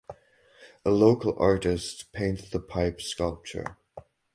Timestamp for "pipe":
2.59-2.99